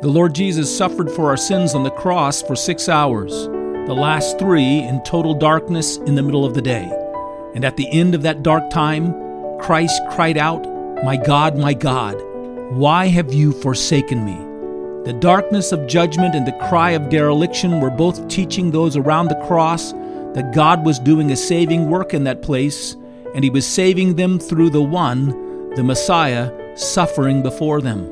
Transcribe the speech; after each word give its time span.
The 0.00 0.06
Lord 0.06 0.32
Jesus 0.32 0.78
suffered 0.78 1.10
for 1.10 1.28
our 1.28 1.36
sins 1.36 1.74
on 1.74 1.82
the 1.82 1.90
cross 1.90 2.40
for 2.40 2.54
six 2.54 2.88
hours, 2.88 3.32
the 3.32 3.96
last 3.98 4.38
three 4.38 4.78
in 4.78 5.02
total 5.02 5.34
darkness 5.34 5.96
in 5.96 6.14
the 6.14 6.22
middle 6.22 6.44
of 6.44 6.54
the 6.54 6.62
day. 6.62 6.88
And 7.56 7.64
at 7.64 7.76
the 7.76 7.90
end 7.90 8.14
of 8.14 8.22
that 8.22 8.44
dark 8.44 8.70
time, 8.70 9.12
Christ 9.58 10.00
cried 10.12 10.38
out, 10.38 10.62
My 11.02 11.16
God, 11.16 11.58
my 11.58 11.74
God, 11.74 12.14
why 12.70 13.08
have 13.08 13.34
you 13.34 13.50
forsaken 13.50 14.24
me? 14.24 14.36
The 15.04 15.18
darkness 15.18 15.72
of 15.72 15.88
judgment 15.88 16.36
and 16.36 16.46
the 16.46 16.68
cry 16.68 16.90
of 16.90 17.08
dereliction 17.08 17.80
were 17.80 17.90
both 17.90 18.28
teaching 18.28 18.70
those 18.70 18.96
around 18.96 19.26
the 19.26 19.44
cross 19.48 19.90
that 20.34 20.54
God 20.54 20.86
was 20.86 21.00
doing 21.00 21.32
a 21.32 21.36
saving 21.36 21.90
work 21.90 22.14
in 22.14 22.22
that 22.22 22.40
place, 22.40 22.94
and 23.34 23.42
He 23.42 23.50
was 23.50 23.66
saving 23.66 24.14
them 24.14 24.38
through 24.38 24.70
the 24.70 24.80
one, 24.80 25.70
the 25.70 25.82
Messiah, 25.82 26.52
suffering 26.76 27.42
before 27.42 27.80
them. 27.80 28.06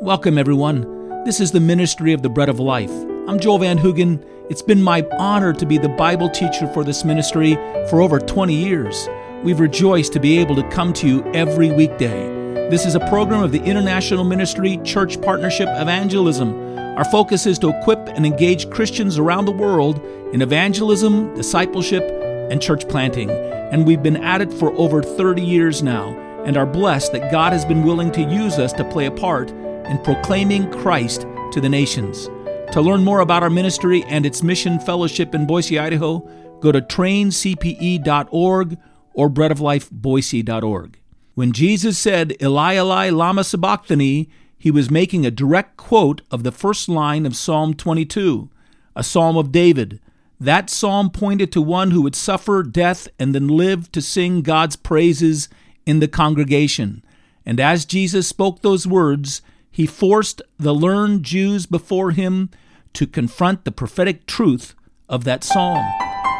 Welcome, 0.00 0.38
everyone. 0.38 0.97
This 1.24 1.40
is 1.40 1.50
the 1.50 1.60
ministry 1.60 2.12
of 2.12 2.22
the 2.22 2.28
Bread 2.30 2.48
of 2.48 2.60
Life. 2.60 2.92
I'm 3.26 3.40
Joel 3.40 3.58
Van 3.58 3.76
Hoogen. 3.76 4.24
It's 4.48 4.62
been 4.62 4.80
my 4.80 5.06
honor 5.18 5.52
to 5.52 5.66
be 5.66 5.76
the 5.76 5.88
Bible 5.88 6.30
teacher 6.30 6.72
for 6.72 6.84
this 6.84 7.04
ministry 7.04 7.54
for 7.90 8.00
over 8.00 8.18
20 8.20 8.54
years. 8.54 9.08
We've 9.42 9.58
rejoiced 9.58 10.12
to 10.14 10.20
be 10.20 10.38
able 10.38 10.54
to 10.54 10.68
come 10.70 10.92
to 10.94 11.08
you 11.08 11.24
every 11.32 11.70
weekday. 11.70 12.28
This 12.70 12.86
is 12.86 12.94
a 12.94 13.08
program 13.08 13.42
of 13.42 13.52
the 13.52 13.62
International 13.62 14.24
Ministry 14.24 14.78
Church 14.84 15.20
Partnership 15.20 15.68
Evangelism. 15.72 16.78
Our 16.78 17.04
focus 17.04 17.46
is 17.46 17.58
to 17.58 17.76
equip 17.76 18.08
and 18.08 18.24
engage 18.24 18.70
Christians 18.70 19.18
around 19.18 19.44
the 19.44 19.52
world 19.52 20.00
in 20.32 20.40
evangelism, 20.40 21.34
discipleship, 21.34 22.04
and 22.50 22.62
church 22.62 22.88
planting. 22.88 23.28
And 23.30 23.86
we've 23.86 24.02
been 24.02 24.16
at 24.18 24.40
it 24.40 24.52
for 24.52 24.72
over 24.74 25.02
30 25.02 25.42
years 25.42 25.82
now 25.82 26.16
and 26.44 26.56
are 26.56 26.64
blessed 26.64 27.12
that 27.12 27.32
God 27.32 27.52
has 27.52 27.64
been 27.64 27.82
willing 27.82 28.12
to 28.12 28.22
use 28.22 28.58
us 28.58 28.72
to 28.74 28.84
play 28.84 29.06
a 29.06 29.10
part 29.10 29.52
in 29.88 29.98
proclaiming 29.98 30.70
Christ 30.70 31.26
to 31.52 31.60
the 31.60 31.68
nations. 31.68 32.28
To 32.72 32.80
learn 32.80 33.02
more 33.02 33.20
about 33.20 33.42
our 33.42 33.50
ministry 33.50 34.04
and 34.04 34.26
its 34.26 34.42
mission 34.42 34.78
fellowship 34.78 35.34
in 35.34 35.46
Boise, 35.46 35.78
Idaho, 35.78 36.18
go 36.60 36.70
to 36.70 36.80
traincpe.org 36.82 38.78
or 39.14 39.30
breadoflifeboise.org. 39.30 40.98
When 41.34 41.52
Jesus 41.52 41.98
said, 41.98 42.36
Eli, 42.42 42.74
Eli, 42.74 43.10
lama 43.10 43.44
sabachthani, 43.44 44.28
he 44.58 44.70
was 44.70 44.90
making 44.90 45.24
a 45.24 45.30
direct 45.30 45.76
quote 45.76 46.22
of 46.30 46.42
the 46.42 46.52
first 46.52 46.88
line 46.88 47.24
of 47.24 47.36
Psalm 47.36 47.74
22, 47.74 48.50
a 48.96 49.04
psalm 49.04 49.36
of 49.36 49.52
David. 49.52 50.00
That 50.40 50.68
psalm 50.68 51.10
pointed 51.10 51.52
to 51.52 51.62
one 51.62 51.92
who 51.92 52.02
would 52.02 52.16
suffer 52.16 52.62
death 52.62 53.08
and 53.18 53.34
then 53.34 53.48
live 53.48 53.90
to 53.92 54.02
sing 54.02 54.42
God's 54.42 54.76
praises 54.76 55.48
in 55.86 56.00
the 56.00 56.08
congregation. 56.08 57.04
And 57.46 57.60
as 57.60 57.84
Jesus 57.84 58.28
spoke 58.28 58.60
those 58.60 58.86
words, 58.86 59.40
he 59.70 59.86
forced 59.86 60.42
the 60.58 60.74
learned 60.74 61.22
Jews 61.22 61.66
before 61.66 62.10
him 62.10 62.50
to 62.94 63.06
confront 63.06 63.64
the 63.64 63.72
prophetic 63.72 64.26
truth 64.26 64.74
of 65.08 65.24
that 65.24 65.44
psalm. 65.44 65.84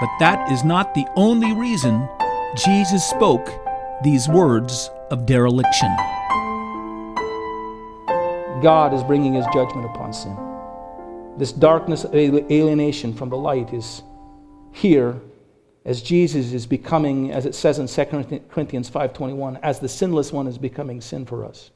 But 0.01 0.11
that 0.21 0.51
is 0.51 0.65
not 0.65 0.95
the 0.95 1.07
only 1.17 1.53
reason 1.53 2.09
Jesus 2.57 3.05
spoke 3.05 3.49
these 4.03 4.29
words 4.29 4.91
of 5.11 5.27
dereliction. 5.27 5.95
God 8.63 8.93
is 8.93 9.03
bringing 9.05 9.35
his 9.35 9.47
judgment 9.53 9.87
upon 9.87 10.13
sin. 10.13 10.37
This 11.37 11.53
darkness 11.53 12.05
alienation 12.13 13.15
from 13.15 13.29
the 13.29 13.37
light 13.37 13.73
is 13.73 14.03
here 14.73 15.21
as 15.85 16.03
Jesus 16.03 16.53
is 16.53 16.67
becoming, 16.67 17.31
as 17.33 17.47
it 17.47 17.55
says 17.55 17.79
in 17.79 17.87
2 17.87 18.41
Corinthians 18.49 18.91
5.21, 18.91 19.61
as 19.63 19.79
the 19.79 19.89
sinless 19.89 20.33
one 20.33 20.47
is 20.47 20.59
becoming 20.59 21.01
sin 21.01 21.25
for 21.25 21.45
us. 21.45 21.71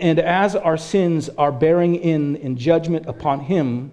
And 0.00 0.18
as 0.18 0.56
our 0.56 0.78
sins 0.78 1.28
are 1.36 1.52
bearing 1.52 1.94
in 1.94 2.36
in 2.36 2.56
judgment 2.56 3.06
upon 3.06 3.40
him, 3.40 3.92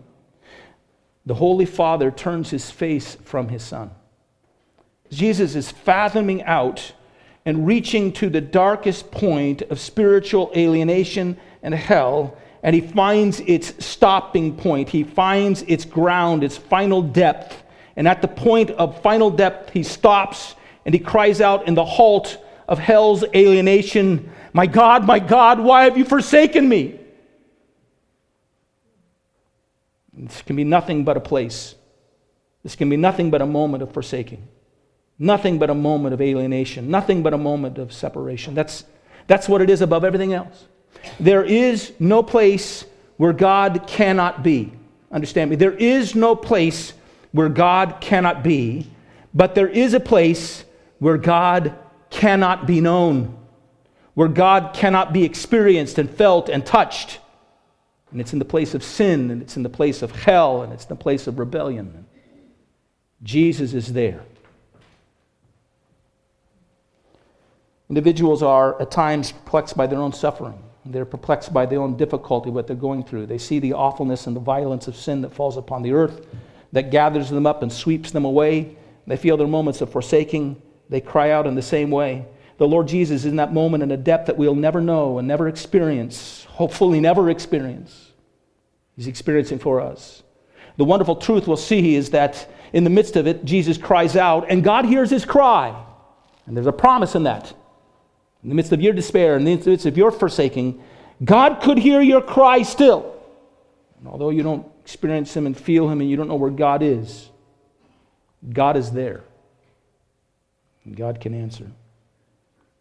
the 1.25 1.35
Holy 1.35 1.65
Father 1.65 2.09
turns 2.09 2.49
his 2.49 2.71
face 2.71 3.15
from 3.25 3.49
his 3.49 3.61
Son. 3.61 3.91
Jesus 5.11 5.55
is 5.55 5.69
fathoming 5.69 6.43
out 6.43 6.93
and 7.45 7.67
reaching 7.67 8.13
to 8.13 8.29
the 8.29 8.41
darkest 8.41 9.11
point 9.11 9.61
of 9.63 9.79
spiritual 9.79 10.51
alienation 10.55 11.37
and 11.61 11.73
hell, 11.73 12.37
and 12.63 12.73
he 12.73 12.81
finds 12.81 13.41
its 13.41 13.85
stopping 13.85 14.55
point. 14.55 14.87
He 14.89 15.03
finds 15.03 15.61
its 15.63 15.83
ground, 15.83 16.43
its 16.43 16.57
final 16.57 17.01
depth. 17.01 17.63
And 17.97 18.07
at 18.07 18.21
the 18.21 18.27
point 18.27 18.71
of 18.71 19.01
final 19.01 19.29
depth, 19.29 19.71
he 19.71 19.83
stops 19.83 20.55
and 20.85 20.93
he 20.93 20.99
cries 20.99 21.41
out 21.41 21.67
in 21.67 21.75
the 21.75 21.85
halt 21.85 22.37
of 22.67 22.79
hell's 22.79 23.23
alienation 23.35 24.31
my 24.53 24.65
God, 24.65 25.05
my 25.05 25.19
God, 25.19 25.59
why 25.59 25.83
have 25.83 25.97
you 25.97 26.05
forsaken 26.05 26.67
me? 26.67 26.99
This 30.13 30.41
can 30.41 30.55
be 30.55 30.63
nothing 30.63 31.03
but 31.03 31.17
a 31.17 31.19
place. 31.19 31.75
This 32.63 32.75
can 32.75 32.89
be 32.89 32.97
nothing 32.97 33.29
but 33.29 33.41
a 33.41 33.45
moment 33.45 33.83
of 33.83 33.93
forsaking. 33.93 34.47
Nothing 35.19 35.59
but 35.59 35.69
a 35.69 35.75
moment 35.75 36.13
of 36.13 36.21
alienation. 36.21 36.89
Nothing 36.89 37.23
but 37.23 37.33
a 37.33 37.37
moment 37.37 37.77
of 37.77 37.93
separation. 37.93 38.55
That's, 38.55 38.83
that's 39.27 39.47
what 39.47 39.61
it 39.61 39.69
is 39.69 39.81
above 39.81 40.03
everything 40.03 40.33
else. 40.33 40.65
There 41.19 41.43
is 41.43 41.93
no 41.99 42.23
place 42.23 42.85
where 43.17 43.33
God 43.33 43.85
cannot 43.87 44.43
be. 44.43 44.73
Understand 45.11 45.49
me? 45.49 45.55
There 45.55 45.73
is 45.73 46.15
no 46.15 46.35
place 46.35 46.93
where 47.31 47.49
God 47.49 47.97
cannot 48.01 48.43
be, 48.43 48.87
but 49.33 49.55
there 49.55 49.67
is 49.67 49.93
a 49.93 49.99
place 49.99 50.63
where 50.99 51.17
God 51.17 51.77
cannot 52.09 52.65
be 52.65 52.81
known 52.81 53.36
where 54.17 54.27
God 54.27 54.73
cannot 54.73 55.13
be 55.13 55.23
experienced 55.23 55.99
and 55.99 56.09
felt 56.09 56.49
and 56.49 56.65
touched. 56.65 57.19
And 58.09 58.19
it's 58.19 58.33
in 58.33 58.39
the 58.39 58.45
place 58.45 58.73
of 58.73 58.83
sin, 58.83 59.29
and 59.29 59.43
it's 59.43 59.57
in 59.57 59.61
the 59.61 59.69
place 59.69 60.01
of 60.01 60.09
hell, 60.09 60.63
and 60.63 60.73
it's 60.73 60.85
in 60.85 60.89
the 60.89 60.95
place 60.95 61.27
of 61.27 61.37
rebellion. 61.37 62.07
Jesus 63.21 63.75
is 63.75 63.93
there. 63.93 64.23
Individuals 67.91 68.41
are 68.41 68.81
at 68.81 68.89
times 68.89 69.33
perplexed 69.33 69.77
by 69.77 69.85
their 69.85 69.99
own 69.99 70.13
suffering. 70.13 70.63
They're 70.83 71.05
perplexed 71.05 71.53
by 71.53 71.67
their 71.67 71.79
own 71.79 71.95
difficulty, 71.95 72.49
what 72.49 72.65
they're 72.65 72.75
going 72.75 73.03
through. 73.03 73.27
They 73.27 73.37
see 73.37 73.59
the 73.59 73.73
awfulness 73.73 74.25
and 74.25 74.35
the 74.35 74.39
violence 74.39 74.87
of 74.87 74.95
sin 74.95 75.21
that 75.21 75.31
falls 75.31 75.57
upon 75.57 75.83
the 75.83 75.91
earth, 75.91 76.25
that 76.71 76.89
gathers 76.89 77.29
them 77.29 77.45
up 77.45 77.61
and 77.61 77.71
sweeps 77.71 78.09
them 78.09 78.25
away. 78.25 78.77
They 79.05 79.15
feel 79.15 79.37
their 79.37 79.45
moments 79.45 79.81
of 79.81 79.91
forsaking. 79.91 80.59
They 80.89 81.01
cry 81.01 81.29
out 81.29 81.45
in 81.45 81.53
the 81.53 81.61
same 81.61 81.91
way 81.91 82.25
the 82.57 82.67
Lord 82.67 82.87
Jesus 82.87 83.25
in 83.25 83.35
that 83.35 83.53
moment 83.53 83.83
in 83.83 83.91
a 83.91 83.97
depth 83.97 84.27
that 84.27 84.37
we'll 84.37 84.55
never 84.55 84.81
know 84.81 85.19
and 85.19 85.27
never 85.27 85.47
experience, 85.47 86.45
hopefully 86.49 86.99
never 86.99 87.29
experience. 87.29 88.11
He's 88.95 89.07
experiencing 89.07 89.59
for 89.59 89.79
us. 89.79 90.23
The 90.77 90.85
wonderful 90.85 91.15
truth 91.15 91.47
we'll 91.47 91.57
see 91.57 91.95
is 91.95 92.11
that 92.11 92.49
in 92.73 92.83
the 92.83 92.89
midst 92.89 93.15
of 93.15 93.27
it, 93.27 93.45
Jesus 93.45 93.77
cries 93.77 94.15
out, 94.15 94.49
and 94.49 94.63
God 94.63 94.85
hears 94.85 95.09
his 95.09 95.23
cry. 95.23 95.83
And 96.45 96.55
there's 96.55 96.67
a 96.67 96.73
promise 96.73 97.15
in 97.15 97.23
that. 97.23 97.53
In 98.43 98.49
the 98.49 98.55
midst 98.55 98.71
of 98.71 98.81
your 98.81 98.93
despair, 98.93 99.35
in 99.35 99.43
the 99.43 99.55
midst 99.55 99.85
of 99.85 99.97
your 99.97 100.11
forsaking, 100.11 100.81
God 101.23 101.61
could 101.61 101.77
hear 101.77 102.01
your 102.01 102.21
cry 102.21 102.63
still. 102.63 103.15
And 103.99 104.07
although 104.07 104.29
you 104.29 104.43
don't 104.43 104.65
experience 104.81 105.35
him 105.35 105.45
and 105.45 105.57
feel 105.57 105.89
him 105.89 106.01
and 106.01 106.09
you 106.09 106.15
don't 106.15 106.27
know 106.27 106.35
where 106.35 106.51
God 106.51 106.81
is, 106.81 107.29
God 108.51 108.77
is 108.77 108.91
there. 108.91 109.23
And 110.85 110.95
God 110.95 111.19
can 111.19 111.33
answer 111.33 111.69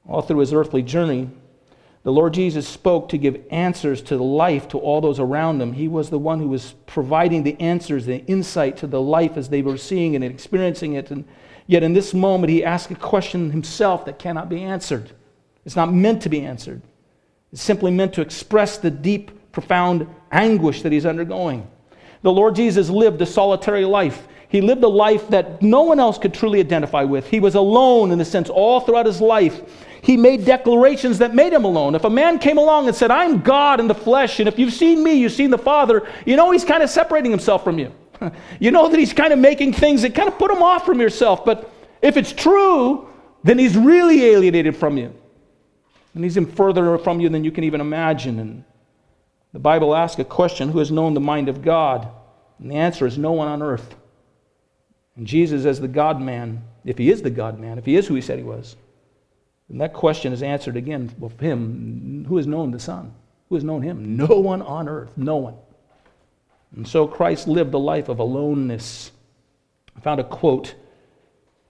all 0.08 0.22
through 0.22 0.38
his 0.38 0.52
earthly 0.52 0.82
journey, 0.82 1.28
the 2.06 2.12
Lord 2.12 2.34
Jesus 2.34 2.68
spoke 2.68 3.08
to 3.08 3.18
give 3.18 3.42
answers 3.50 4.00
to 4.02 4.16
the 4.16 4.22
life 4.22 4.68
to 4.68 4.78
all 4.78 5.00
those 5.00 5.18
around 5.18 5.60
him. 5.60 5.72
He 5.72 5.88
was 5.88 6.08
the 6.08 6.20
one 6.20 6.38
who 6.38 6.46
was 6.46 6.74
providing 6.86 7.42
the 7.42 7.60
answers, 7.60 8.06
the 8.06 8.24
insight 8.26 8.76
to 8.76 8.86
the 8.86 9.00
life 9.00 9.36
as 9.36 9.48
they 9.48 9.60
were 9.60 9.76
seeing 9.76 10.14
and 10.14 10.22
experiencing 10.24 10.92
it. 10.92 11.10
And 11.10 11.24
yet, 11.66 11.82
in 11.82 11.94
this 11.94 12.14
moment, 12.14 12.52
he 12.52 12.64
asked 12.64 12.92
a 12.92 12.94
question 12.94 13.50
himself 13.50 14.04
that 14.04 14.20
cannot 14.20 14.48
be 14.48 14.62
answered. 14.62 15.10
It's 15.64 15.74
not 15.74 15.92
meant 15.92 16.22
to 16.22 16.28
be 16.28 16.42
answered, 16.42 16.80
it's 17.52 17.60
simply 17.60 17.90
meant 17.90 18.12
to 18.14 18.20
express 18.20 18.78
the 18.78 18.90
deep, 18.90 19.50
profound 19.50 20.06
anguish 20.30 20.82
that 20.82 20.92
he's 20.92 21.06
undergoing. 21.06 21.68
The 22.22 22.30
Lord 22.30 22.54
Jesus 22.54 22.88
lived 22.88 23.20
a 23.20 23.26
solitary 23.26 23.84
life. 23.84 24.28
He 24.48 24.60
lived 24.60 24.84
a 24.84 24.88
life 24.88 25.26
that 25.28 25.60
no 25.60 25.82
one 25.82 25.98
else 25.98 26.18
could 26.18 26.32
truly 26.32 26.60
identify 26.60 27.02
with. 27.02 27.26
He 27.26 27.40
was 27.40 27.56
alone, 27.56 28.12
in 28.12 28.20
a 28.20 28.24
sense, 28.24 28.48
all 28.48 28.78
throughout 28.78 29.06
his 29.06 29.20
life 29.20 29.60
he 30.06 30.16
made 30.16 30.44
declarations 30.44 31.18
that 31.18 31.34
made 31.34 31.52
him 31.52 31.64
alone. 31.64 31.96
If 31.96 32.04
a 32.04 32.10
man 32.10 32.38
came 32.38 32.58
along 32.58 32.86
and 32.86 32.94
said, 32.94 33.10
I'm 33.10 33.40
God 33.40 33.80
in 33.80 33.88
the 33.88 33.94
flesh, 33.94 34.38
and 34.38 34.48
if 34.48 34.56
you've 34.56 34.72
seen 34.72 35.02
me, 35.02 35.14
you've 35.14 35.32
seen 35.32 35.50
the 35.50 35.58
Father, 35.58 36.08
you 36.24 36.36
know 36.36 36.52
he's 36.52 36.64
kind 36.64 36.84
of 36.84 36.88
separating 36.88 37.32
himself 37.32 37.64
from 37.64 37.76
you. 37.80 37.92
you 38.60 38.70
know 38.70 38.88
that 38.88 39.00
he's 39.00 39.12
kind 39.12 39.32
of 39.32 39.40
making 39.40 39.72
things 39.72 40.02
that 40.02 40.14
kind 40.14 40.28
of 40.28 40.38
put 40.38 40.52
him 40.52 40.62
off 40.62 40.86
from 40.86 41.00
yourself. 41.00 41.44
But 41.44 41.68
if 42.02 42.16
it's 42.16 42.32
true, 42.32 43.08
then 43.42 43.58
he's 43.58 43.76
really 43.76 44.22
alienated 44.26 44.76
from 44.76 44.96
you. 44.96 45.12
And 46.14 46.22
he's 46.22 46.38
even 46.38 46.52
further 46.52 46.96
from 46.98 47.18
you 47.18 47.28
than 47.28 47.42
you 47.42 47.50
can 47.50 47.64
even 47.64 47.80
imagine. 47.80 48.38
And 48.38 48.62
the 49.52 49.58
Bible 49.58 49.92
asks 49.92 50.20
a 50.20 50.24
question 50.24 50.68
who 50.68 50.78
has 50.78 50.92
known 50.92 51.14
the 51.14 51.20
mind 51.20 51.48
of 51.48 51.62
God? 51.62 52.08
And 52.60 52.70
the 52.70 52.76
answer 52.76 53.08
is 53.08 53.18
no 53.18 53.32
one 53.32 53.48
on 53.48 53.60
earth. 53.60 53.96
And 55.16 55.26
Jesus, 55.26 55.64
as 55.64 55.80
the 55.80 55.88
God 55.88 56.20
man, 56.20 56.62
if 56.84 56.96
he 56.96 57.10
is 57.10 57.22
the 57.22 57.30
God 57.30 57.58
man, 57.58 57.76
if 57.76 57.84
he 57.84 57.96
is 57.96 58.06
who 58.06 58.14
he 58.14 58.20
said 58.20 58.38
he 58.38 58.44
was, 58.44 58.76
and 59.68 59.80
that 59.80 59.92
question 59.92 60.32
is 60.32 60.42
answered 60.42 60.76
again 60.76 61.14
of 61.20 61.38
him 61.40 62.24
who 62.28 62.36
has 62.36 62.46
known 62.46 62.70
the 62.70 62.78
Son? 62.78 63.12
Who 63.48 63.56
has 63.56 63.64
known 63.64 63.82
him? 63.82 64.16
No 64.16 64.26
one 64.26 64.62
on 64.62 64.88
earth. 64.88 65.10
No 65.16 65.36
one. 65.36 65.54
And 66.74 66.86
so 66.86 67.06
Christ 67.06 67.48
lived 67.48 67.74
a 67.74 67.78
life 67.78 68.08
of 68.08 68.18
aloneness. 68.18 69.12
I 69.96 70.00
found 70.00 70.20
a 70.20 70.24
quote 70.24 70.74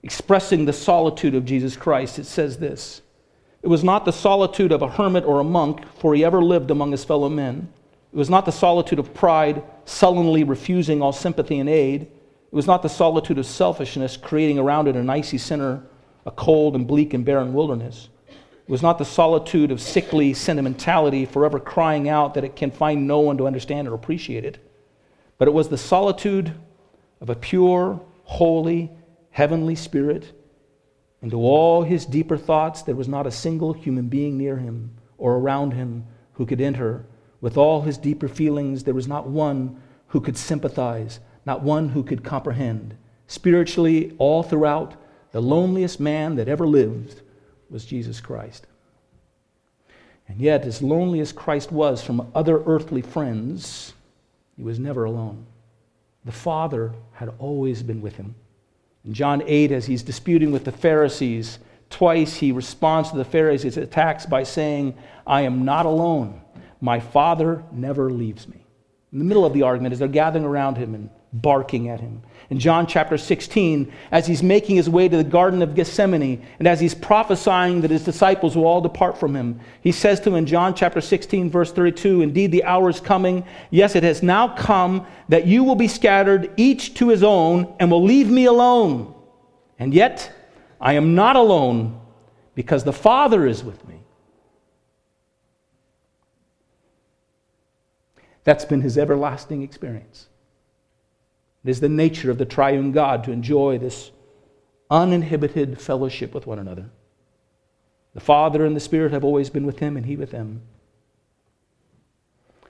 expressing 0.03 0.65
the 0.65 0.73
solitude 0.73 1.35
of 1.35 1.45
Jesus 1.45 1.77
Christ. 1.77 2.19
It 2.19 2.27
says 2.27 2.59
this 2.59 3.03
It 3.63 3.69
was 3.69 3.85
not 3.85 4.05
the 4.05 4.13
solitude 4.13 4.73
of 4.73 4.83
a 4.83 4.89
hermit 4.89 5.25
or 5.25 5.41
a 5.41 5.45
monk, 5.45 5.87
for 5.99 6.15
he 6.15 6.25
ever 6.25 6.43
lived 6.43 6.71
among 6.71 6.93
his 6.93 7.05
fellow 7.05 7.29
men. 7.29 7.69
It 8.13 8.17
was 8.17 8.31
not 8.31 8.45
the 8.45 8.53
solitude 8.53 8.99
of 8.99 9.15
pride, 9.15 9.63
sullenly 9.85 10.45
refusing 10.45 11.03
all 11.03 11.13
sympathy 11.13 11.59
and 11.59 11.69
aid. 11.69 12.03
It 12.03 12.55
was 12.55 12.67
not 12.67 12.83
the 12.83 12.89
solitude 12.89 13.39
of 13.39 13.47
selfishness, 13.47 14.17
creating 14.17 14.59
around 14.59 14.89
it 14.89 14.97
an 14.97 15.11
icy 15.11 15.39
sinner, 15.39 15.83
a 16.27 16.31
cold 16.33 16.75
and 16.75 16.87
bleak 16.87 17.15
and 17.15 17.25
barren 17.25 17.55
wilderness. 17.55 18.09
It 18.29 18.71
was 18.71 18.83
not 18.83 18.99
the 18.99 19.05
solitude 19.05 19.71
of 19.71 19.81
sickly 19.81 20.35
sentimentality, 20.35 21.25
forever 21.25 21.61
crying 21.61 22.09
out 22.09 22.35
that 22.35 22.45
it 22.45 22.57
can 22.57 22.73
find 22.73 23.07
no 23.07 23.21
one 23.21 23.39
to 23.39 23.47
understand 23.47 23.87
or 23.87 23.95
appreciate 23.95 24.45
it. 24.45 24.59
But 25.39 25.47
it 25.47 25.55
was 25.55 25.69
the 25.69 25.79
solitude 25.79 26.53
of 27.21 27.31
a 27.31 27.37
pure, 27.37 28.01
holy, 28.25 28.91
heavenly 29.31 29.77
spirit. 29.77 30.33
Into 31.23 31.37
all 31.37 31.83
his 31.83 32.05
deeper 32.05 32.37
thoughts, 32.37 32.83
there 32.83 32.97
was 32.97 33.09
not 33.09 33.27
a 33.27 33.31
single 33.31 33.73
human 33.73 34.09
being 34.09 34.37
near 34.37 34.57
him 34.57 34.97
or 35.19 35.37
around 35.37 35.73
him 35.73 36.05
who 36.33 36.45
could 36.45 36.61
enter. 36.61 37.07
With 37.41 37.57
all 37.57 37.83
his 37.83 37.99
deeper 37.99 38.29
feelings, 38.29 38.83
there 38.83 38.95
was 38.95 39.07
not 39.07 39.29
one 39.29 39.81
who 40.09 40.21
could 40.21 40.37
sympathize, 40.37 41.21
not 41.45 41.63
one 41.63 41.91
who 41.91 42.03
could 42.03 42.25
comprehend. 42.25 42.97
Spiritually, 43.29 44.15
all 44.19 44.43
throughout, 44.43 44.95
the 45.37 45.43
loneliest 45.43 46.01
man 46.01 46.37
that 46.37 46.49
ever 46.49 46.67
lived 46.67 47.21
was 47.69 47.85
Jesus 47.85 48.23
Christ. 48.23 48.67
And 50.29 50.41
yet, 50.41 50.65
as 50.65 50.81
lonely 50.81 51.21
as 51.21 51.31
Christ 51.31 51.71
was 51.71 52.03
from 52.03 52.33
other 52.35 52.63
earthly 52.65 53.03
friends, 53.03 53.93
he 54.57 54.63
was 54.63 54.79
never 54.79 55.05
alone. 55.05 55.45
The 56.25 56.33
Father 56.33 56.95
had 57.13 57.35
always 57.39 57.83
been 57.83 58.01
with 58.01 58.17
him. 58.17 58.35
In 59.05 59.13
John 59.13 59.43
8, 59.45 59.73
as 59.73 59.85
he's 59.85 60.03
disputing 60.03 60.53
with 60.53 60.65
the 60.65 60.73
Pharisees, 60.73 61.59
twice 61.91 62.37
he 62.37 62.51
responds 62.51 63.11
to 63.11 63.19
the 63.19 63.23
Pharisees' 63.27 63.77
attacks 63.77 64.25
by 64.25 64.43
saying, 64.43 64.95
I 65.27 65.43
am 65.43 65.67
not 65.67 65.85
alone. 65.85 66.41
My 66.81 66.99
Father 66.99 67.63
never 67.73 68.11
leaves 68.11 68.49
me. 68.49 68.65
In 69.13 69.19
the 69.19 69.27
middle 69.27 69.45
of 69.45 69.53
the 69.53 69.65
argument, 69.65 69.93
as 69.93 69.99
they're 69.99 70.09
gathering 70.09 70.47
around 70.47 70.79
him 70.79 70.95
and 70.95 71.11
barking 71.33 71.89
at 71.89 72.01
him. 72.01 72.23
In 72.49 72.59
John 72.59 72.87
chapter 72.87 73.19
16, 73.19 73.93
as 74.13 74.27
he's 74.27 74.43
making 74.43 74.77
his 74.77 74.89
way 74.89 75.09
to 75.09 75.17
the 75.17 75.25
Garden 75.25 75.63
of 75.63 75.75
Gethsemane, 75.75 76.47
and 76.59 76.69
as 76.69 76.79
he's 76.79 76.95
prophesying 76.95 77.81
that 77.81 77.91
his 77.91 78.05
disciples 78.05 78.57
will 78.57 78.67
all 78.67 78.81
depart 78.81 79.19
from 79.19 79.35
him, 79.35 79.61
he 79.81 79.93
says 79.93 80.21
to 80.21 80.31
him 80.31 80.37
in 80.37 80.47
John 80.47 80.75
chapter 80.75 81.01
16, 81.01 81.51
verse 81.51 81.73
32, 81.73 82.23
Indeed, 82.23 82.53
the 82.53 82.65
hour 82.65 82.89
is 82.89 83.01
coming. 83.01 83.45
Yes, 83.71 83.97
it 83.97 84.05
has 84.05 84.23
now 84.23 84.49
come 84.49 85.07
that 85.29 85.47
you 85.47 85.65
will 85.65 85.75
be 85.75 85.89
scattered, 85.89 86.53
each 86.57 86.95
to 86.95 87.09
his 87.09 87.23
own, 87.23 87.75
and 87.81 87.91
will 87.91 88.05
leave 88.05 88.31
me 88.31 88.45
alone. 88.45 89.13
And 89.79 89.93
yet, 89.93 90.33
I 90.81 90.93
am 90.93 91.15
not 91.15 91.37
alone 91.37 92.01
because 92.55 92.85
the 92.85 92.93
Father 92.93 93.47
is 93.47 93.65
with 93.65 93.87
me. 93.87 94.01
That's 98.45 98.65
been 98.65 98.81
his 98.81 98.97
everlasting 98.97 99.63
experience. 99.63 100.29
It 101.67 101.71
is 101.71 101.81
the 101.81 101.89
nature 101.89 102.31
of 102.31 102.39
the 102.39 102.45
triune 102.45 102.93
God 102.93 103.25
to 103.25 103.33
enjoy 103.33 103.79
this 103.79 104.13
uninhibited 104.89 105.81
fellowship 105.81 106.33
with 106.33 106.47
one 106.47 106.61
another. 106.61 106.91
The 108.15 108.21
Father 108.21 108.65
and 108.65 108.77
the 108.77 108.81
Spirit 108.81 109.11
have 109.11 109.25
always 109.25 109.51
been 109.51 109.67
with 109.67 109.81
him, 109.81 109.97
and 109.97 110.07
he 110.07 110.17
with 110.17 110.31
them. 110.31 110.63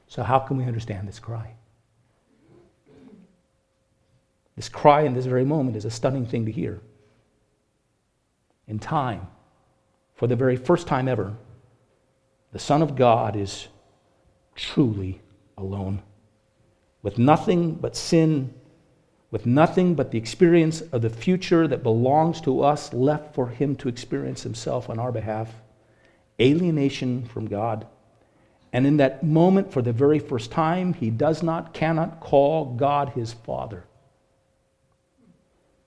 So, 0.09 0.23
how 0.23 0.39
can 0.39 0.57
we 0.57 0.65
understand 0.65 1.07
this 1.07 1.19
cry? 1.19 1.53
This 4.57 4.71
cry 4.71 5.03
in 5.03 5.13
this 5.13 5.27
very 5.27 5.45
moment 5.45 5.77
is 5.77 5.85
a 5.85 5.91
stunning 5.91 6.25
thing 6.25 6.47
to 6.47 6.51
hear. 6.51 6.81
In 8.67 8.79
time, 8.79 9.27
for 10.15 10.27
the 10.27 10.37
very 10.37 10.57
first 10.57 10.87
time 10.87 11.07
ever, 11.07 11.37
the 12.53 12.59
Son 12.59 12.81
of 12.81 12.97
God 12.97 13.37
is 13.37 13.69
truly 14.55 15.21
alone, 15.59 16.01
with 17.03 17.19
nothing 17.19 17.75
but 17.75 17.95
sin 17.95 18.55
with 19.31 19.47
nothing 19.47 19.95
but 19.95 20.11
the 20.11 20.19
experience 20.19 20.81
of 20.81 21.03
the 21.03 21.11
future 21.11 21.67
that 21.67 21.83
belongs 21.83 22.41
to 22.43 22.63
us 22.63 22.93
left 22.93 23.35
for 23.35 23.49
him 23.49 23.75
to 23.77 23.89
experience 23.89 24.43
himself 24.43 24.89
on 24.89 24.99
our 24.99 25.13
behalf, 25.13 25.53
alienation 26.41 27.25
from 27.27 27.47
God. 27.47 27.87
And 28.73 28.87
in 28.87 28.99
that 28.99 29.23
moment, 29.23 29.73
for 29.73 29.83
the 29.83 29.93
very 29.93 30.19
first 30.19 30.51
time, 30.51 30.93
he 30.93 31.11
does 31.11 31.43
not, 31.43 31.73
cannot 31.73 32.21
call 32.21 32.77
God 32.77 33.11
his 33.11 33.33
Father. 33.33 33.85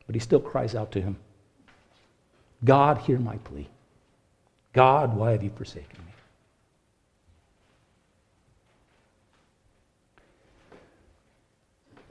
But 0.06 0.16
he 0.16 0.20
still 0.20 0.40
cries 0.40 0.76
out 0.76 0.92
to 0.94 1.02
him 1.02 1.18
God, 2.64 2.98
hear 3.00 3.20
my 3.20 3.38
plea. 3.38 3.70
God, 4.74 5.16
why 5.16 5.32
have 5.32 5.44
you 5.44 5.52
forsaken 5.52 6.00
me? 6.06 6.14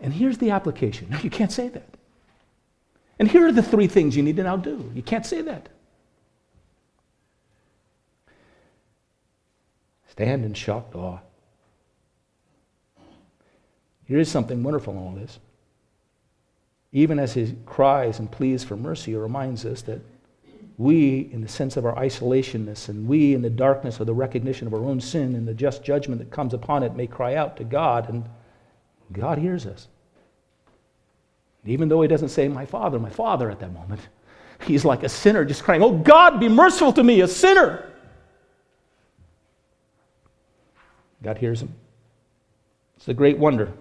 And 0.01 0.13
here's 0.13 0.39
the 0.39 0.51
application. 0.51 1.09
No, 1.11 1.19
you 1.19 1.31
can't 1.31 1.53
say 1.53 1.69
that. 1.69 1.89
And 3.19 3.29
here 3.29 3.47
are 3.47 3.53
the 3.53 3.63
three 3.63 3.89
things 3.89 4.17
you 4.17 4.23
need 4.23 4.37
to 4.37 4.45
now 4.45 4.57
do. 4.57 4.91
You 4.95 5.03
can't 5.03 5.27
say 5.27 5.43
that. 5.43 5.69
Stand 10.09 10.45
in 10.45 10.55
shocked 10.55 10.95
awe. 10.95 11.19
Here 14.05 14.19
is 14.19 14.31
something 14.31 14.63
wonderful 14.63 14.95
in 14.95 14.99
all 14.99 15.13
this. 15.13 15.39
Even 16.93 17.19
as 17.19 17.35
he 17.35 17.55
cries 17.67 18.19
and 18.19 18.31
pleads 18.31 18.65
for 18.65 18.77
mercy, 18.77 19.15
reminds 19.15 19.67
us 19.67 19.83
that 19.83 20.01
we, 20.79 21.29
in 21.33 21.43
the 21.43 21.49
sense 21.49 21.77
of 21.77 21.85
our 21.85 21.95
isolationness, 21.97 22.89
and 22.89 23.07
we, 23.07 23.35
in 23.35 23.43
the 23.43 23.51
darkness 23.51 24.01
of 24.01 24.07
the 24.07 24.15
recognition 24.15 24.67
of 24.67 24.73
our 24.73 24.85
own 24.85 25.01
sin 25.01 25.35
and 25.35 25.47
the 25.47 25.53
just 25.53 25.83
judgment 25.83 26.21
that 26.21 26.31
comes 26.31 26.55
upon 26.55 26.83
it, 26.85 26.95
may 26.95 27.07
cry 27.07 27.35
out 27.35 27.57
to 27.57 27.65
God, 27.65 28.09
and 28.09 28.25
God 29.13 29.39
hears 29.39 29.67
us. 29.67 29.89
Even 31.65 31.89
though 31.89 32.03
he 32.03 32.09
doesn't 32.09 32.29
say, 32.31 32.49
My 32.49 32.65
father, 32.65 32.99
my 32.99 33.11
father 33.11 33.51
at 33.51 33.61
that 33.61 33.73
moment, 33.73 34.01
he's 34.67 34.85
like 34.85 35.03
a 35.03 35.09
sinner 35.09 35.45
just 35.45 35.63
crying, 35.63 35.83
Oh 35.83 35.93
God, 35.93 36.41
be 36.41 36.49
merciful 36.49 36.93
to 36.93 37.03
me, 37.03 37.21
a 37.21 37.29
sinner. 37.29 37.85
God 41.23 41.39
hears 41.39 41.63
him. 41.63 41.75
It's 42.97 43.09
a 43.09 43.15
great 43.15 43.39
wonder. 43.39 43.73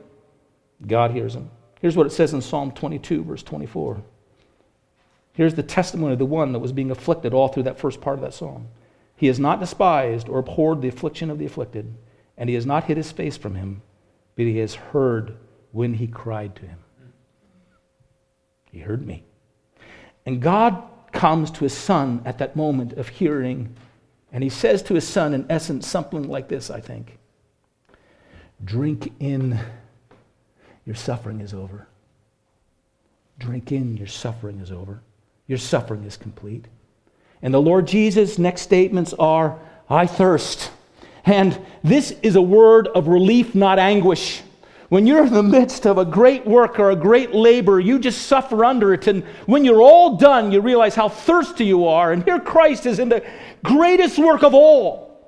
God 0.86 1.12
hears 1.12 1.36
him. 1.36 1.50
Here's 1.82 1.96
what 1.96 2.08
it 2.08 2.12
says 2.12 2.34
in 2.34 2.42
Psalm 2.42 2.72
22, 2.72 3.24
verse 3.24 3.44
24. 3.44 4.02
Here's 5.34 5.54
the 5.54 5.63
testimony 5.63 6.13
of 6.13 6.20
the 6.20 6.25
one 6.25 6.52
that 6.52 6.60
was 6.60 6.72
being 6.72 6.90
afflicted 6.90 7.34
all 7.34 7.48
through 7.48 7.63
that 7.63 7.80
first 7.80 8.02
part 8.02 8.16
of 8.16 8.22
that 8.22 8.34
psalm. 8.34 8.68
He 9.16 9.28
has 9.28 9.40
not 9.40 9.60
despised 9.60 10.28
or 10.30 10.40
abhorred 10.40 10.82
the 10.82 10.88
affliction 10.88 11.30
of 11.30 11.38
the 11.38 11.46
afflicted, 11.46 11.94
and 12.38 12.50
he 12.50 12.56
has 12.56 12.66
not 12.66 12.86
hid 12.86 12.98
his 12.98 13.12
face 13.12 13.38
from 13.38 13.54
him 13.54 13.82
but 14.38 14.46
he 14.46 14.60
has 14.60 14.75
heard 14.75 15.36
when 15.74 15.96
he 15.96 16.08
cried 16.08 16.56
to 16.56 16.62
him. 16.62 16.79
He 18.72 18.79
heard 18.79 19.06
me. 19.06 19.24
And 20.25 20.41
God 20.41 20.82
comes 21.12 21.51
to 21.51 21.65
his 21.65 21.74
son 21.74 22.22
at 22.24 22.38
that 22.38 22.56
moment 22.56 22.94
of 22.94 23.10
hearing, 23.10 23.75
and 24.32 24.44
he 24.44 24.50
says 24.50 24.82
to 24.84 24.94
his 24.94 25.08
son, 25.08 25.34
in 25.34 25.46
essence, 25.50 25.86
something 25.86 26.29
like 26.29 26.48
this, 26.48 26.70
I 26.70 26.79
think 26.79 27.17
Drink 28.63 29.13
in, 29.20 29.60
your 30.86 30.96
suffering 30.96 31.41
is 31.41 31.53
over. 31.53 31.88
Drink 33.38 33.72
in, 33.72 33.98
your 33.98 34.08
suffering 34.08 34.60
is 34.60 34.72
over. 34.72 35.01
Your 35.46 35.60
suffering 35.60 36.03
is 36.06 36.17
complete. 36.17 36.65
And 37.41 37.53
the 37.53 37.62
Lord 37.62 37.88
Jesus' 37.88 38.39
next 38.39 38.62
statements 38.62 39.13
are, 39.20 39.60
I 39.89 40.08
thirst. 40.08 40.72
And 41.28 41.60
this 41.84 42.16
is 42.24 42.38
a 42.38 42.42
word 42.42 42.88
of 42.88 43.10
relief, 43.10 43.54
not 43.54 43.80
anguish. 43.80 44.42
When 44.88 45.06
you're 45.06 45.26
in 45.26 45.34
the 45.34 45.44
midst 45.44 45.86
of 45.86 45.98
a 45.98 46.06
great 46.06 46.48
work 46.48 46.80
or 46.80 46.92
a 46.92 46.96
great 46.96 47.36
labor, 47.36 47.82
you 47.82 48.00
just 48.00 48.28
suffer 48.28 48.64
under 48.64 48.94
it. 48.94 49.08
And 49.08 49.26
when 49.46 49.66
you're 49.66 49.82
all 49.82 50.16
done, 50.16 50.54
you 50.54 50.62
realize 50.62 50.96
how 50.96 51.10
thirsty 51.10 51.66
you 51.66 51.86
are. 51.86 52.14
And 52.14 52.24
here 52.24 52.40
Christ 52.40 52.86
is 52.86 52.98
in 52.98 53.10
the 53.10 53.28
greatest 53.62 54.18
work 54.18 54.42
of 54.42 54.54
all, 54.54 55.20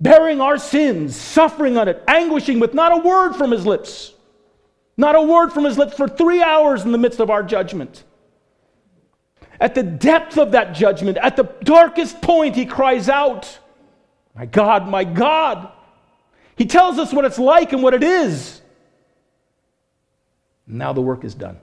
bearing 0.00 0.40
our 0.40 0.58
sins, 0.58 1.14
suffering 1.14 1.78
on 1.78 1.86
it, 1.86 2.02
anguishing 2.08 2.58
with 2.58 2.74
not 2.74 2.90
a 2.90 3.06
word 3.06 3.34
from 3.34 3.52
his 3.52 3.64
lips. 3.64 4.12
Not 4.96 5.14
a 5.14 5.22
word 5.22 5.52
from 5.52 5.64
his 5.64 5.78
lips 5.78 5.96
for 5.96 6.08
three 6.08 6.42
hours 6.42 6.82
in 6.82 6.90
the 6.90 6.98
midst 6.98 7.20
of 7.20 7.30
our 7.30 7.44
judgment. 7.44 8.02
At 9.60 9.76
the 9.76 9.84
depth 9.84 10.36
of 10.36 10.50
that 10.50 10.74
judgment, 10.74 11.16
at 11.18 11.36
the 11.36 11.44
darkest 11.62 12.20
point, 12.20 12.56
he 12.56 12.66
cries 12.66 13.08
out. 13.08 13.60
My 14.34 14.46
God, 14.46 14.88
my 14.88 15.04
God. 15.04 15.70
He 16.56 16.66
tells 16.66 16.98
us 16.98 17.12
what 17.12 17.24
it's 17.24 17.38
like 17.38 17.72
and 17.72 17.82
what 17.82 17.94
it 17.94 18.02
is. 18.02 18.60
Now 20.66 20.92
the 20.92 21.00
work 21.00 21.24
is 21.24 21.34
done. 21.34 21.58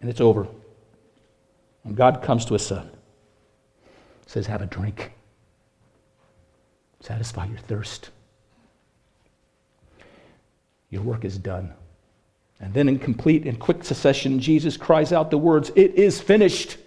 And 0.00 0.10
it's 0.10 0.20
over. 0.20 0.46
And 1.84 1.96
God 1.96 2.22
comes 2.22 2.44
to 2.46 2.54
his 2.54 2.66
son. 2.66 2.90
Says, 4.26 4.46
Have 4.46 4.62
a 4.62 4.66
drink. 4.66 5.12
Satisfy 7.00 7.46
your 7.46 7.58
thirst. 7.58 8.10
Your 10.90 11.02
work 11.02 11.24
is 11.24 11.38
done. 11.38 11.72
And 12.58 12.72
then, 12.72 12.88
in 12.88 12.98
complete 12.98 13.46
and 13.46 13.58
quick 13.58 13.84
succession, 13.84 14.40
Jesus 14.40 14.76
cries 14.76 15.12
out 15.12 15.30
the 15.30 15.38
words, 15.38 15.70
It 15.76 15.94
is 15.94 16.20
finished. 16.20 16.78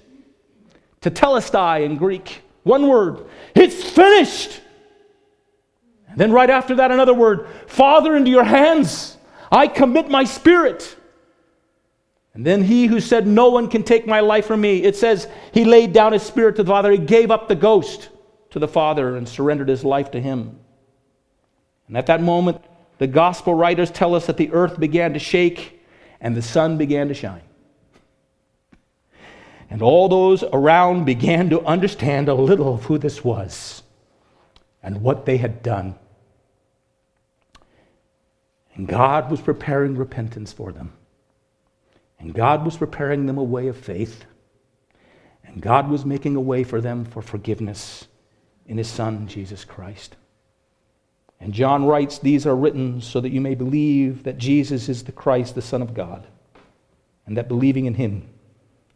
Tetelestai 1.02 1.86
in 1.86 1.96
Greek. 1.98 2.42
One 2.70 2.88
word, 2.88 3.26
it's 3.56 3.84
finished. 3.84 4.62
And 6.08 6.20
then, 6.20 6.32
right 6.32 6.50
after 6.50 6.76
that, 6.76 6.92
another 6.92 7.16
word, 7.16 7.48
Father, 7.66 8.16
into 8.16 8.30
your 8.30 8.44
hands 8.44 9.18
I 9.52 9.68
commit 9.68 10.08
my 10.08 10.24
spirit. 10.24 10.96
And 12.36 12.46
then 12.46 12.64
he 12.64 12.86
who 12.86 13.00
said, 13.00 13.26
No 13.26 13.50
one 13.50 13.70
can 13.70 13.82
take 13.82 14.06
my 14.06 14.20
life 14.20 14.46
from 14.46 14.62
me, 14.62 14.84
it 14.84 14.96
says 14.96 15.28
he 15.52 15.66
laid 15.66 15.94
down 15.94 16.14
his 16.14 16.22
spirit 16.22 16.58
to 16.58 16.64
the 16.64 16.70
Father. 16.70 16.92
He 16.92 17.00
gave 17.00 17.32
up 17.32 17.48
the 17.48 17.56
ghost 17.56 18.10
to 18.52 18.60
the 18.60 18.68
Father 18.68 19.16
and 19.16 19.28
surrendered 19.28 19.68
his 19.68 19.84
life 19.84 20.12
to 20.12 20.22
him. 20.22 20.60
And 21.88 21.98
at 21.98 22.06
that 22.06 22.22
moment, 22.22 22.64
the 23.00 23.08
gospel 23.08 23.56
writers 23.56 23.90
tell 23.90 24.14
us 24.14 24.28
that 24.28 24.38
the 24.38 24.52
earth 24.52 24.80
began 24.80 25.14
to 25.14 25.20
shake 25.20 25.82
and 26.22 26.36
the 26.36 26.44
sun 26.44 26.78
began 26.78 27.08
to 27.08 27.16
shine. 27.16 27.49
And 29.70 29.82
all 29.82 30.10
those 30.10 30.44
around 30.44 31.06
began 31.06 31.50
to 31.52 31.64
understand 31.64 32.28
a 32.28 32.34
little 32.34 32.74
of 32.74 32.86
who 32.86 32.98
this 32.98 33.24
was 33.24 33.84
and 34.82 35.02
what 35.02 35.26
they 35.26 35.38
had 35.38 35.62
done. 35.62 35.96
And 38.74 38.88
God 38.88 39.30
was 39.30 39.42
preparing 39.42 39.96
repentance 39.96 40.52
for 40.52 40.72
them. 40.72 40.94
And 42.20 42.34
God 42.34 42.66
was 42.66 42.78
preparing 42.78 43.26
them 43.26 43.38
a 43.38 43.44
way 43.44 43.68
of 43.68 43.78
faith. 43.78 44.26
And 45.44 45.62
God 45.62 45.90
was 45.90 46.06
making 46.06 46.36
a 46.36 46.42
way 46.42 46.64
for 46.64 46.82
them 46.82 47.06
for 47.06 47.22
forgiveness 47.22 48.08
in 48.68 48.78
His 48.78 48.88
Son, 48.88 49.28
Jesus 49.28 49.66
Christ. 49.66 50.16
And 51.40 51.54
John 51.54 51.86
writes, 51.86 52.20
These 52.20 52.46
are 52.46 52.56
written 52.56 53.02
so 53.02 53.22
that 53.22 53.32
you 53.32 53.42
may 53.42 53.56
believe 53.56 54.24
that 54.24 54.38
Jesus 54.38 54.90
is 54.90 55.04
the 55.04 55.12
Christ, 55.12 55.56
the 55.56 55.62
Son 55.62 55.82
of 55.82 55.94
God, 55.94 56.28
and 57.26 57.38
that 57.38 57.48
believing 57.48 57.86
in 57.86 57.96
Him, 57.96 58.28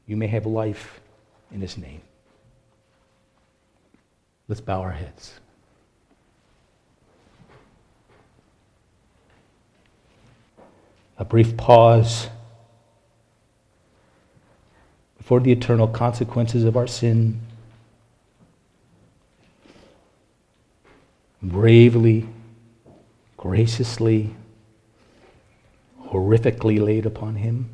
you 0.07 0.17
may 0.17 0.27
have 0.27 0.45
life 0.45 0.99
in 1.51 1.61
His 1.61 1.77
name. 1.77 2.01
Let's 4.47 4.61
bow 4.61 4.81
our 4.81 4.91
heads. 4.91 5.39
A 11.17 11.25
brief 11.25 11.55
pause 11.55 12.27
before 15.17 15.39
the 15.39 15.51
eternal 15.53 15.87
consequences 15.87 16.65
of 16.65 16.75
our 16.75 16.87
sin. 16.87 17.39
Bravely, 21.41 22.27
graciously, 23.37 24.35
horrifically 26.07 26.83
laid 26.83 27.05
upon 27.05 27.35
him. 27.35 27.69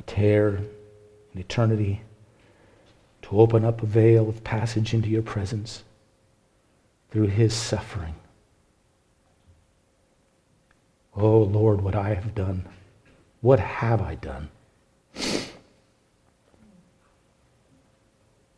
A 0.00 0.02
tear 0.02 0.62
in 1.34 1.40
eternity 1.40 2.00
to 3.20 3.38
open 3.38 3.66
up 3.66 3.82
a 3.82 3.86
veil 3.86 4.30
of 4.30 4.42
passage 4.42 4.94
into 4.94 5.10
your 5.10 5.22
presence 5.22 5.84
through 7.10 7.26
his 7.26 7.52
suffering. 7.52 8.14
Oh 11.14 11.40
Lord, 11.40 11.82
what 11.82 11.94
I 11.94 12.14
have 12.14 12.34
done. 12.34 12.66
What 13.42 13.60
have 13.60 14.00
I 14.00 14.14
done? 14.14 14.48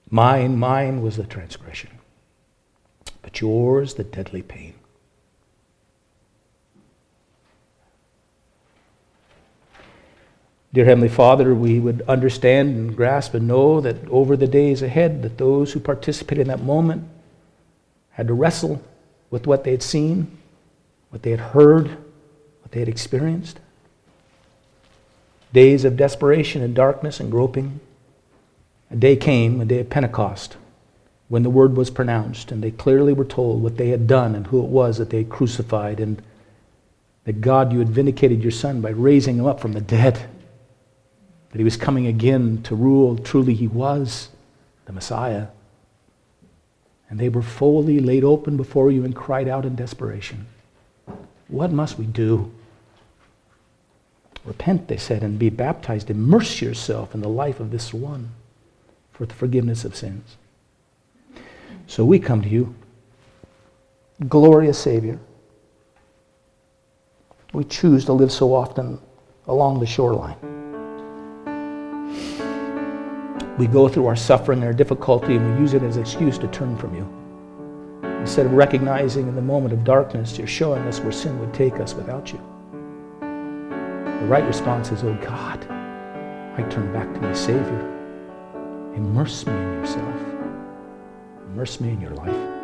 Mine, 0.08 0.56
mine 0.56 1.02
was 1.02 1.16
the 1.16 1.24
transgression, 1.24 1.90
but 3.20 3.40
yours 3.40 3.94
the 3.94 4.04
deadly 4.04 4.42
pain. 4.42 4.74
Dear 10.74 10.86
Heavenly 10.86 11.08
Father, 11.08 11.54
we 11.54 11.78
would 11.78 12.02
understand 12.08 12.76
and 12.76 12.96
grasp 12.96 13.34
and 13.34 13.46
know 13.46 13.80
that 13.80 14.08
over 14.08 14.36
the 14.36 14.46
days 14.46 14.80
ahead, 14.82 15.22
that 15.22 15.38
those 15.38 15.72
who 15.72 15.80
participated 15.80 16.42
in 16.42 16.48
that 16.48 16.62
moment 16.62 17.08
had 18.12 18.28
to 18.28 18.34
wrestle 18.34 18.82
with 19.30 19.46
what 19.46 19.64
they 19.64 19.70
had 19.72 19.82
seen, 19.82 20.38
what 21.10 21.22
they 21.22 21.30
had 21.30 21.40
heard, 21.40 21.88
what 22.62 22.72
they 22.72 22.80
had 22.80 22.88
experienced 22.88 23.58
days 25.52 25.84
of 25.84 25.96
desperation 25.96 26.62
and 26.62 26.74
darkness 26.74 27.20
and 27.20 27.30
groping. 27.30 27.80
A 28.90 28.96
day 28.96 29.16
came, 29.16 29.60
a 29.60 29.64
day 29.64 29.80
of 29.80 29.90
Pentecost, 29.90 30.56
when 31.28 31.42
the 31.42 31.50
word 31.50 31.76
was 31.76 31.90
pronounced 31.90 32.52
and 32.52 32.62
they 32.62 32.70
clearly 32.70 33.12
were 33.12 33.24
told 33.24 33.62
what 33.62 33.76
they 33.76 33.88
had 33.88 34.06
done 34.06 34.34
and 34.34 34.46
who 34.46 34.62
it 34.62 34.68
was 34.68 34.98
that 34.98 35.10
they 35.10 35.18
had 35.18 35.30
crucified 35.30 36.00
and 36.00 36.22
that 37.24 37.40
God, 37.40 37.72
you 37.72 37.78
had 37.78 37.88
vindicated 37.88 38.42
your 38.42 38.50
son 38.50 38.80
by 38.80 38.90
raising 38.90 39.36
him 39.36 39.46
up 39.46 39.60
from 39.60 39.72
the 39.72 39.80
dead, 39.80 40.28
that 41.52 41.58
he 41.58 41.64
was 41.64 41.76
coming 41.76 42.06
again 42.06 42.62
to 42.62 42.74
rule. 42.74 43.16
Truly, 43.16 43.54
he 43.54 43.68
was 43.68 44.30
the 44.86 44.92
Messiah. 44.92 45.48
And 47.08 47.20
they 47.20 47.28
were 47.28 47.42
fully 47.42 48.00
laid 48.00 48.24
open 48.24 48.56
before 48.56 48.90
you 48.90 49.04
and 49.04 49.14
cried 49.14 49.46
out 49.46 49.66
in 49.66 49.76
desperation, 49.76 50.46
What 51.48 51.70
must 51.70 51.98
we 51.98 52.06
do? 52.06 52.50
Repent, 54.44 54.88
they 54.88 54.96
said, 54.96 55.22
and 55.22 55.38
be 55.38 55.50
baptized. 55.50 56.10
Immerse 56.10 56.60
yourself 56.60 57.14
in 57.14 57.20
the 57.20 57.28
life 57.28 57.60
of 57.60 57.70
this 57.70 57.94
one 57.94 58.30
for 59.12 59.26
the 59.26 59.34
forgiveness 59.34 59.84
of 59.84 59.94
sins. 59.94 60.36
So 61.86 62.04
we 62.04 62.18
come 62.18 62.42
to 62.42 62.48
you, 62.48 62.74
glorious 64.28 64.78
Savior. 64.78 65.18
We 67.52 67.64
choose 67.64 68.06
to 68.06 68.14
live 68.14 68.32
so 68.32 68.54
often 68.54 68.98
along 69.46 69.80
the 69.80 69.86
shoreline. 69.86 70.51
We 73.62 73.68
go 73.68 73.86
through 73.86 74.06
our 74.06 74.16
suffering 74.16 74.58
and 74.58 74.66
our 74.66 74.72
difficulty 74.72 75.36
and 75.36 75.54
we 75.54 75.60
use 75.60 75.72
it 75.72 75.84
as 75.84 75.94
an 75.94 76.02
excuse 76.02 76.36
to 76.38 76.48
turn 76.48 76.76
from 76.76 76.96
you. 76.96 77.06
Instead 78.18 78.46
of 78.46 78.54
recognizing 78.54 79.28
in 79.28 79.36
the 79.36 79.40
moment 79.40 79.72
of 79.72 79.84
darkness, 79.84 80.36
you're 80.36 80.48
showing 80.48 80.82
us 80.88 80.98
where 80.98 81.12
sin 81.12 81.38
would 81.38 81.54
take 81.54 81.74
us 81.74 81.94
without 81.94 82.32
you. 82.32 82.40
The 83.20 84.26
right 84.26 84.44
response 84.44 84.90
is, 84.90 85.04
Oh 85.04 85.14
God, 85.22 85.64
I 85.70 86.66
turn 86.70 86.92
back 86.92 87.14
to 87.14 87.20
my 87.20 87.32
Savior. 87.34 87.88
Immerse 88.96 89.46
me 89.46 89.52
in 89.52 89.74
yourself. 89.74 90.20
Immerse 91.46 91.80
me 91.80 91.90
in 91.90 92.00
your 92.00 92.14
life. 92.14 92.61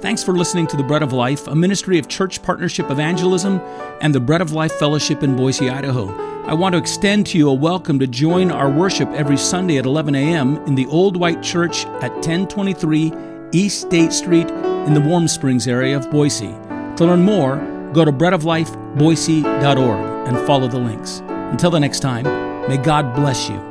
Thanks 0.00 0.22
for 0.22 0.32
listening 0.32 0.68
to 0.68 0.76
The 0.76 0.84
Bread 0.84 1.02
of 1.02 1.12
Life, 1.12 1.48
a 1.48 1.56
ministry 1.56 1.98
of 1.98 2.06
Church 2.06 2.40
Partnership 2.40 2.88
Evangelism 2.88 3.58
and 4.00 4.14
the 4.14 4.20
Bread 4.20 4.40
of 4.40 4.52
Life 4.52 4.70
Fellowship 4.74 5.24
in 5.24 5.34
Boise, 5.34 5.68
Idaho. 5.68 6.14
I 6.44 6.54
want 6.54 6.74
to 6.74 6.78
extend 6.78 7.26
to 7.26 7.38
you 7.38 7.48
a 7.48 7.52
welcome 7.52 7.98
to 7.98 8.06
join 8.06 8.52
our 8.52 8.70
worship 8.70 9.08
every 9.08 9.36
Sunday 9.36 9.76
at 9.76 9.86
11 9.86 10.14
a.m. 10.14 10.58
in 10.66 10.76
the 10.76 10.86
Old 10.86 11.16
White 11.16 11.42
Church 11.42 11.84
at 12.00 12.12
1023 12.12 13.12
East 13.50 13.80
State 13.80 14.12
Street 14.12 14.48
in 14.48 14.94
the 14.94 15.00
Warm 15.00 15.26
Springs 15.26 15.66
area 15.66 15.96
of 15.96 16.08
Boise. 16.12 16.54
To 16.96 17.04
learn 17.04 17.24
more, 17.24 17.56
go 17.92 18.04
to 18.04 18.12
breadoflifeboise.org 18.12 20.28
and 20.28 20.46
follow 20.46 20.68
the 20.68 20.78
links. 20.78 21.22
Until 21.26 21.72
the 21.72 21.80
next 21.80 22.00
time, 22.00 22.22
may 22.68 22.76
God 22.76 23.16
bless 23.16 23.48
you 23.48 23.67